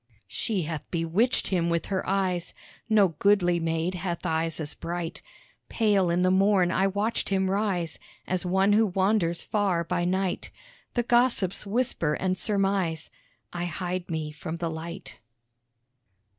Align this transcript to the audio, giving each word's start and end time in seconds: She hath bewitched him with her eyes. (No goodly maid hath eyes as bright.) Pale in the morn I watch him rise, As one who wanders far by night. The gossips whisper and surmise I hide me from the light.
She 0.33 0.63
hath 0.63 0.89
bewitched 0.89 1.49
him 1.49 1.69
with 1.69 1.85
her 1.85 2.03
eyes. 2.09 2.55
(No 2.89 3.09
goodly 3.09 3.59
maid 3.59 3.93
hath 3.93 4.25
eyes 4.25 4.59
as 4.59 4.73
bright.) 4.73 5.21
Pale 5.69 6.09
in 6.09 6.23
the 6.23 6.31
morn 6.31 6.71
I 6.71 6.87
watch 6.87 7.29
him 7.29 7.51
rise, 7.51 7.99
As 8.25 8.43
one 8.43 8.73
who 8.73 8.87
wanders 8.87 9.43
far 9.43 9.83
by 9.83 10.05
night. 10.05 10.49
The 10.95 11.03
gossips 11.03 11.67
whisper 11.67 12.15
and 12.15 12.35
surmise 12.35 13.11
I 13.53 13.65
hide 13.65 14.09
me 14.09 14.31
from 14.31 14.55
the 14.55 14.71
light. 14.71 15.17